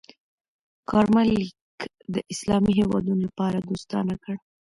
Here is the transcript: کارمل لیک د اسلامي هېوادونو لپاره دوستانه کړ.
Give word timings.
کارمل 0.89 1.27
لیک 1.39 1.53
د 2.13 2.15
اسلامي 2.33 2.73
هېوادونو 2.79 3.21
لپاره 3.27 3.57
دوستانه 3.69 4.13
کړ. 4.23 4.35